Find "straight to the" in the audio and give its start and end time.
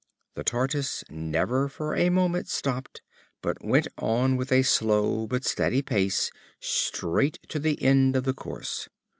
6.59-7.79